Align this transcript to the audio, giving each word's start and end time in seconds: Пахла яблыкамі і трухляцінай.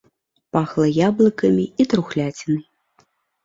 Пахла 0.57 0.85
яблыкамі 1.07 1.65
і 1.85 1.89
трухляцінай. 1.95 2.63